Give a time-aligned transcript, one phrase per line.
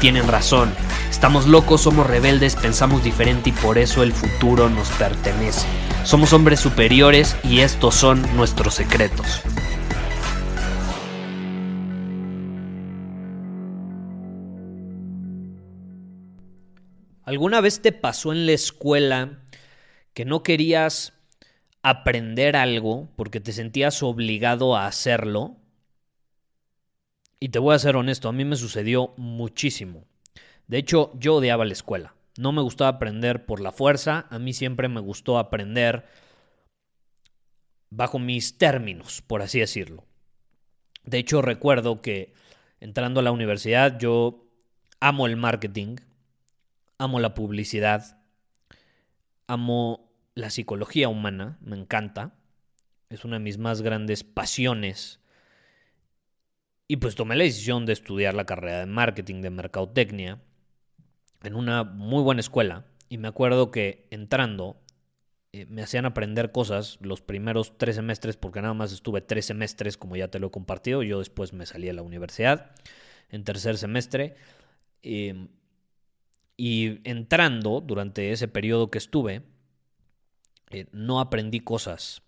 [0.00, 0.72] tienen razón.
[1.10, 5.66] Estamos locos, somos rebeldes, pensamos diferente y por eso el futuro nos pertenece.
[6.04, 9.42] Somos hombres superiores y estos son nuestros secretos.
[17.24, 19.38] ¿Alguna vez te pasó en la escuela
[20.14, 21.12] que no querías
[21.82, 25.59] aprender algo porque te sentías obligado a hacerlo?
[27.40, 30.04] Y te voy a ser honesto, a mí me sucedió muchísimo.
[30.66, 32.14] De hecho, yo odiaba la escuela.
[32.38, 36.04] No me gustaba aprender por la fuerza, a mí siempre me gustó aprender
[37.88, 40.04] bajo mis términos, por así decirlo.
[41.04, 42.34] De hecho, recuerdo que
[42.78, 44.46] entrando a la universidad yo
[45.00, 45.96] amo el marketing,
[46.98, 48.22] amo la publicidad,
[49.46, 52.34] amo la psicología humana, me encanta,
[53.08, 55.19] es una de mis más grandes pasiones.
[56.90, 60.42] Y pues tomé la decisión de estudiar la carrera de marketing, de mercadotecnia,
[61.44, 62.84] en una muy buena escuela.
[63.08, 64.82] Y me acuerdo que entrando
[65.52, 69.96] eh, me hacían aprender cosas los primeros tres semestres, porque nada más estuve tres semestres,
[69.96, 71.04] como ya te lo he compartido.
[71.04, 72.72] Yo después me salí a la universidad
[73.28, 74.34] en tercer semestre.
[75.04, 75.46] Eh,
[76.56, 79.42] y entrando durante ese periodo que estuve,
[80.70, 82.22] eh, no aprendí cosas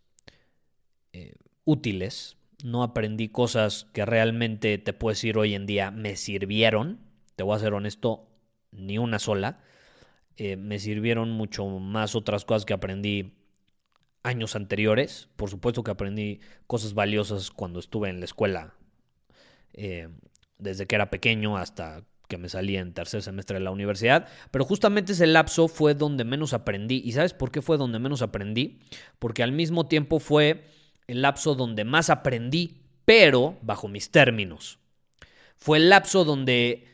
[1.12, 7.00] eh, útiles, no aprendí cosas que realmente te puedo decir hoy en día me sirvieron,
[7.36, 8.28] te voy a ser honesto,
[8.70, 9.60] ni una sola.
[10.36, 13.34] Eh, me sirvieron mucho más otras cosas que aprendí
[14.22, 15.28] años anteriores.
[15.36, 18.74] Por supuesto que aprendí cosas valiosas cuando estuve en la escuela,
[20.58, 24.64] desde que era pequeño hasta que me salí en tercer semestre de la universidad, pero
[24.64, 27.02] justamente ese lapso fue donde menos aprendí.
[27.04, 28.78] ¿Y sabes por qué fue donde menos aprendí?
[29.18, 30.64] Porque al mismo tiempo fue
[31.12, 34.78] el lapso donde más aprendí, pero bajo mis términos.
[35.56, 36.88] Fue el lapso donde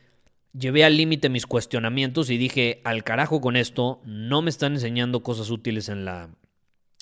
[0.52, 5.22] llevé al límite mis cuestionamientos y dije, al carajo con esto, no me están enseñando
[5.22, 6.30] cosas útiles en la,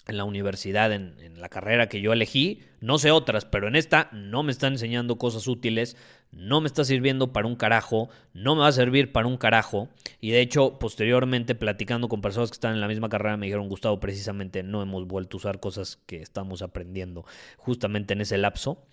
[0.07, 4.09] en la universidad, en, la carrera que yo elegí, no sé otras, pero en esta
[4.13, 5.97] no me están enseñando cosas útiles,
[6.33, 9.89] no me está sirviendo para un carajo, no me va a servir para un carajo.
[10.21, 13.69] Y de hecho, posteriormente, platicando con personas que están en la misma carrera, me dijeron,
[13.69, 17.27] Gustavo, precisamente no hemos vuelto a usar cosas que estamos aprendiendo
[17.59, 18.87] justamente en ese lapso.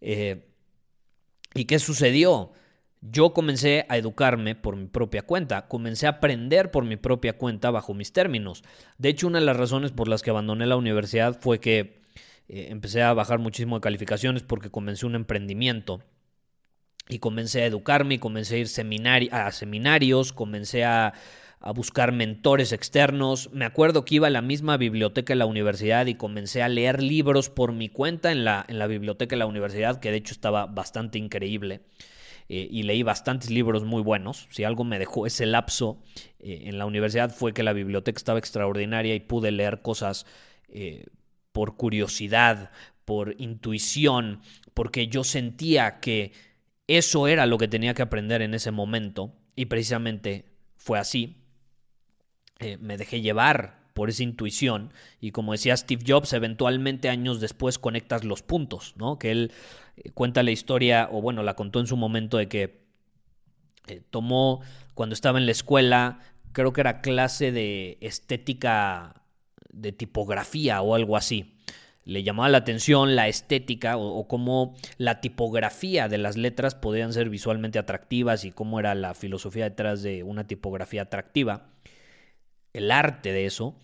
[0.00, 0.46] Eh,
[1.54, 2.52] ¿Y qué sucedió?
[3.02, 7.70] Yo comencé a educarme por mi propia cuenta, comencé a aprender por mi propia cuenta
[7.70, 8.62] bajo mis términos.
[8.98, 12.00] De hecho, una de las razones por las que abandoné la universidad fue que
[12.48, 16.02] eh, empecé a bajar muchísimo de calificaciones porque comencé un emprendimiento
[17.08, 18.66] y comencé a educarme y comencé a ir
[19.32, 21.14] a seminarios, comencé a,
[21.74, 23.50] buscar mentores externos.
[23.52, 27.02] Me acuerdo que iba a la misma biblioteca de la universidad y comencé a leer
[27.02, 30.32] libros por mi cuenta en la, en la biblioteca de la universidad, que de hecho
[30.32, 31.82] estaba bastante increíble.
[32.52, 34.48] Eh, y leí bastantes libros muy buenos.
[34.50, 36.02] Si algo me dejó ese lapso
[36.40, 40.26] eh, en la universidad fue que la biblioteca estaba extraordinaria y pude leer cosas
[40.68, 41.06] eh,
[41.52, 42.72] por curiosidad,
[43.04, 44.40] por intuición,
[44.74, 46.32] porque yo sentía que
[46.88, 51.36] eso era lo que tenía que aprender en ese momento y precisamente fue así.
[52.80, 58.24] Me dejé llevar por esa intuición y como decía Steve Jobs, eventualmente años después conectas
[58.24, 59.18] los puntos, ¿no?
[59.18, 59.52] Que él
[59.98, 62.80] eh, cuenta la historia, o bueno, la contó en su momento de que
[63.88, 64.62] eh, tomó
[64.94, 66.20] cuando estaba en la escuela,
[66.52, 69.22] creo que era clase de estética
[69.70, 71.52] de tipografía o algo así
[72.04, 77.28] le llamaba la atención la estética o, cómo la tipografía de las letras podían ser
[77.28, 81.68] visualmente atractivas y cómo era la filosofía detrás de una tipografía atractiva,
[82.72, 83.76] el arte de eso.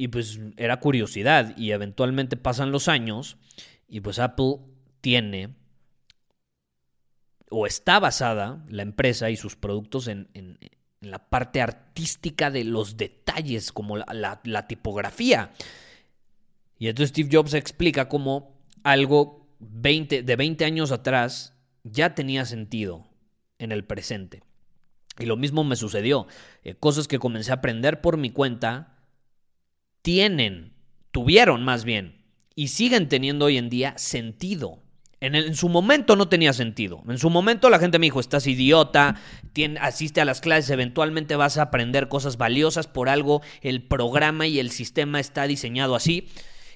[0.00, 3.36] Y pues era curiosidad y eventualmente pasan los años
[3.86, 4.56] y pues Apple
[5.02, 5.56] tiene
[7.50, 10.58] o está basada la empresa y sus productos en,
[11.02, 15.52] la parte artística de los detalles, como la tipografía.
[16.78, 21.52] Y entonces Steve Jobs explica cómo algo 20, de 20 años atrás
[21.84, 23.06] ya tenía sentido
[23.58, 24.42] en el presente.
[25.18, 26.26] Y lo mismo me sucedió.
[26.64, 28.96] Eh, cosas que comencé a aprender por mi cuenta
[30.02, 30.72] tienen,
[31.10, 32.24] tuvieron más bien,
[32.54, 34.78] y siguen teniendo hoy en día sentido.
[35.20, 37.02] En, su momento no tenía sentido.
[37.06, 39.16] En su momento la gente me dijo, estás idiota,
[39.80, 44.58] asiste a las clases, eventualmente vas a aprender cosas valiosas por algo, el programa y
[44.58, 46.28] el sistema está diseñado así.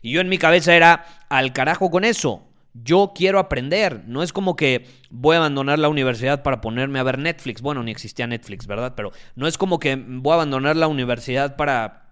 [0.03, 2.47] Y yo en mi cabeza era, al carajo con eso.
[2.75, 4.03] Yo quiero aprender.
[4.07, 7.63] No es como que voy a abandonar la universidad para ponerme a ver Netflix.
[7.63, 8.93] Bueno, ni existía Netflix, ¿verdad?
[8.95, 12.04] Pero no es como que voy a abandonar la universidad para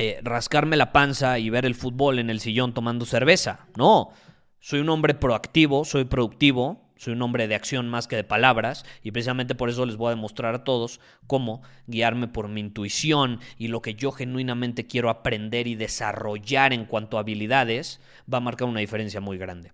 [0.00, 3.66] eh, rascarme la panza y ver el fútbol en el sillón tomando cerveza.
[3.76, 4.10] No.
[4.58, 8.84] Soy un hombre proactivo, soy productivo, soy un hombre de acción más que de palabras
[9.02, 13.40] y precisamente por eso les voy a demostrar a todos cómo guiarme por mi intuición
[13.56, 18.00] y lo que yo genuinamente quiero aprender y desarrollar en cuanto a habilidades
[18.32, 19.72] va a marcar una diferencia muy grande.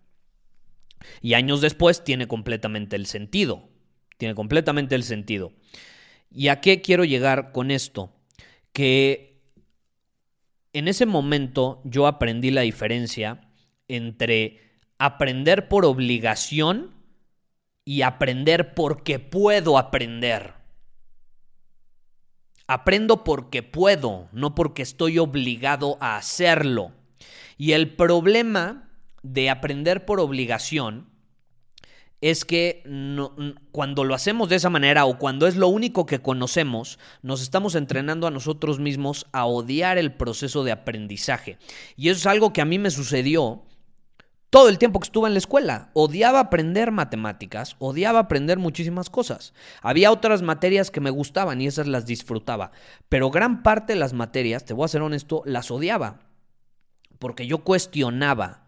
[1.20, 3.68] Y años después tiene completamente el sentido,
[4.18, 5.52] tiene completamente el sentido.
[6.30, 8.12] ¿Y a qué quiero llegar con esto?
[8.72, 9.25] Que
[10.78, 13.48] en ese momento yo aprendí la diferencia
[13.88, 14.60] entre
[14.98, 16.94] aprender por obligación
[17.86, 20.52] y aprender porque puedo aprender.
[22.66, 26.92] Aprendo porque puedo, no porque estoy obligado a hacerlo.
[27.56, 28.90] Y el problema
[29.22, 31.08] de aprender por obligación
[32.30, 32.82] es que
[33.70, 37.76] cuando lo hacemos de esa manera o cuando es lo único que conocemos, nos estamos
[37.76, 41.58] entrenando a nosotros mismos a odiar el proceso de aprendizaje.
[41.96, 43.62] Y eso es algo que a mí me sucedió
[44.50, 45.90] todo el tiempo que estuve en la escuela.
[45.92, 49.54] Odiaba aprender matemáticas, odiaba aprender muchísimas cosas.
[49.80, 52.72] Había otras materias que me gustaban y esas las disfrutaba,
[53.08, 56.20] pero gran parte de las materias, te voy a ser honesto, las odiaba,
[57.20, 58.65] porque yo cuestionaba.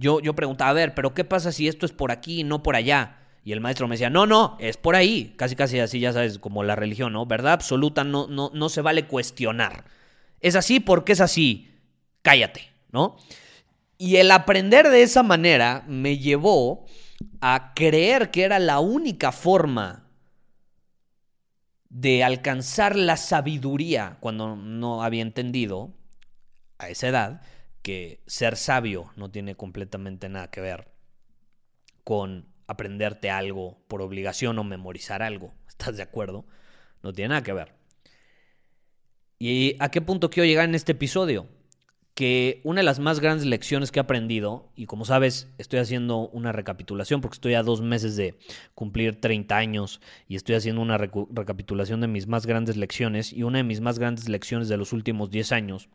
[0.00, 2.62] Yo, yo preguntaba, a ver, pero ¿qué pasa si esto es por aquí y no
[2.62, 3.18] por allá?
[3.44, 5.34] Y el maestro me decía, no, no, es por ahí.
[5.36, 7.26] Casi, casi así, ya sabes, como la religión, ¿no?
[7.26, 9.84] Verdad absoluta, no, no, no se vale cuestionar.
[10.40, 11.70] Es así porque es así.
[12.22, 12.62] Cállate,
[12.92, 13.18] ¿no?
[13.98, 16.86] Y el aprender de esa manera me llevó
[17.42, 20.06] a creer que era la única forma
[21.90, 25.92] de alcanzar la sabiduría cuando no había entendido
[26.78, 27.42] a esa edad
[27.82, 30.92] que ser sabio no tiene completamente nada que ver
[32.04, 35.54] con aprenderte algo por obligación o memorizar algo.
[35.68, 36.46] ¿Estás de acuerdo?
[37.02, 37.74] No tiene nada que ver.
[39.38, 41.48] ¿Y a qué punto quiero llegar en este episodio?
[42.20, 46.28] que una de las más grandes lecciones que he aprendido, y como sabes, estoy haciendo
[46.28, 48.38] una recapitulación porque estoy a dos meses de
[48.74, 53.56] cumplir 30 años y estoy haciendo una recapitulación de mis más grandes lecciones, y una
[53.56, 55.88] de mis más grandes lecciones de los últimos 10 años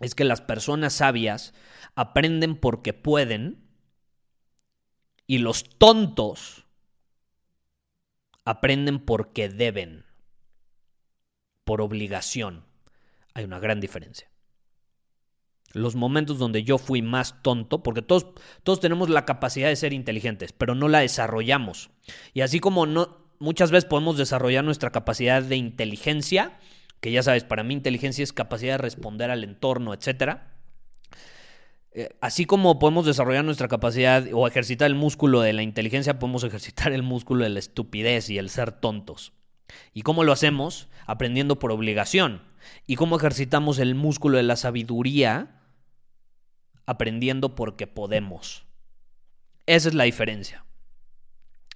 [0.00, 1.54] es que las personas sabias
[1.94, 3.68] aprenden porque pueden
[5.26, 6.66] y los tontos
[8.44, 10.04] aprenden porque deben,
[11.64, 12.64] por obligación.
[13.34, 14.30] Hay una gran diferencia
[15.72, 18.26] los momentos donde yo fui más tonto, porque todos,
[18.62, 21.90] todos tenemos la capacidad de ser inteligentes, pero no la desarrollamos.
[22.34, 26.58] Y así como no, muchas veces podemos desarrollar nuestra capacidad de inteligencia,
[27.00, 30.38] que ya sabes, para mí inteligencia es capacidad de responder al entorno, etc.
[31.92, 36.44] Eh, así como podemos desarrollar nuestra capacidad o ejercitar el músculo de la inteligencia, podemos
[36.44, 39.32] ejercitar el músculo de la estupidez y el ser tontos.
[39.94, 40.88] ¿Y cómo lo hacemos?
[41.06, 42.42] Aprendiendo por obligación.
[42.86, 45.60] ¿Y cómo ejercitamos el músculo de la sabiduría?
[46.90, 48.64] aprendiendo porque podemos.
[49.66, 50.64] Esa es la diferencia.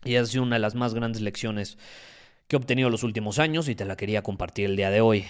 [0.04, 1.78] Y ha sido una de las más grandes lecciones
[2.46, 5.26] que he obtenido los últimos años y te la quería compartir el día de hoy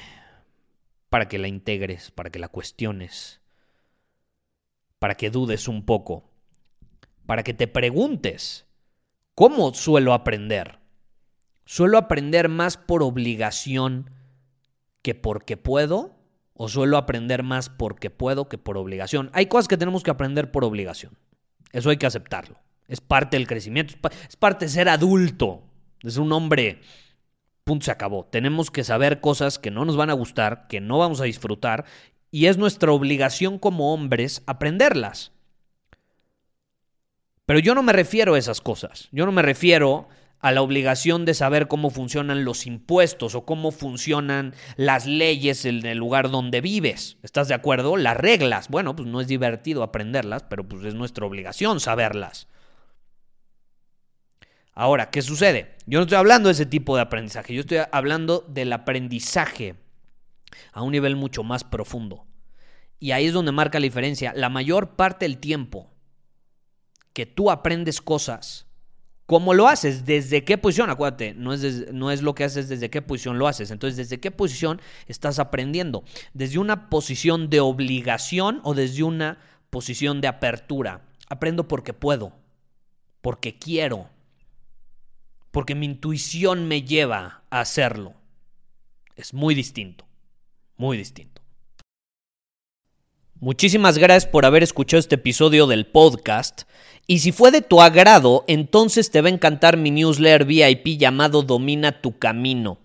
[1.09, 3.40] para que la integres, para que la cuestiones,
[4.99, 6.25] para que dudes un poco,
[7.26, 8.66] para que te preguntes,
[9.35, 10.78] ¿cómo suelo aprender?
[11.64, 14.11] ¿Suelo aprender más por obligación
[15.02, 16.14] que porque puedo?
[16.54, 19.30] o suelo aprender más porque puedo que por obligación.
[19.33, 21.18] Hay cosas que tenemos que aprender por obligación.
[21.73, 22.56] Eso hay que aceptarlo.
[22.87, 23.94] Es parte del crecimiento,
[24.28, 25.62] es parte de ser adulto,
[26.02, 26.80] es un hombre.
[27.64, 28.26] Punto, se acabó.
[28.26, 31.87] Tenemos que saber cosas que no nos van a gustar, que no vamos a disfrutar,
[32.30, 35.33] y es nuestra obligación como hombres aprenderlas.
[37.47, 39.09] Pero yo no me refiero a esas cosas.
[39.12, 40.09] Yo no me refiero
[40.40, 45.87] a la obligación de saber cómo funcionan los impuestos o cómo funcionan las leyes en
[45.87, 47.16] el lugar donde vives.
[47.23, 47.97] ¿Estás de acuerdo?
[47.97, 48.68] Las reglas.
[48.68, 52.47] Bueno, pues no es divertido aprenderlas, pero pues es nuestra obligación saberlas.
[54.75, 55.76] Ahora, ¿qué sucede?
[55.87, 59.76] Yo no estoy hablando de ese tipo de aprendizaje, yo estoy hablando del aprendizaje
[60.73, 62.26] a un nivel mucho más profundo.
[62.99, 64.33] Y ahí es donde marca la diferencia.
[64.35, 65.90] La mayor parte del tiempo
[67.12, 68.66] que tú aprendes cosas,
[69.26, 70.04] ¿Cómo lo haces?
[70.04, 70.90] ¿Desde qué posición?
[70.90, 73.71] Acuérdate, no es, no es lo que haces desde qué posición lo haces.
[73.71, 76.04] Entonces, ¿desde qué posición estás aprendiendo?
[76.35, 79.38] ¿Desde una posición de obligación o desde una
[79.71, 81.07] posición de apertura?
[81.31, 82.35] Aprendo porque puedo,
[83.23, 84.11] porque quiero,
[85.54, 88.14] porque mi intuición me lleva a hacerlo.
[89.14, 90.04] Es muy distinto,
[90.76, 91.40] muy distinto.
[93.38, 96.62] Muchísimas gracias por haber escuchado este episodio del podcast.
[97.06, 101.42] Y si fue de tu agrado, entonces te va a encantar mi newsletter VIP llamado
[101.42, 102.78] Domina tu Camino.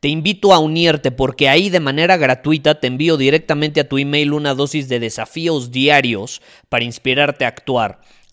[0.00, 4.32] Te invito a unirte porque ahí de manera gratuita te envío directamente a tu email
[4.32, 6.40] una dosis de desafíos diarios
[6.70, 8.00] para inspirarte a actuar.